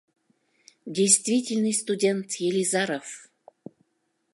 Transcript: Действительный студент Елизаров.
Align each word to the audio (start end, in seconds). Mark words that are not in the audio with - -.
Действительный 0.87 1.73
студент 1.73 2.31
Елизаров. 2.39 3.29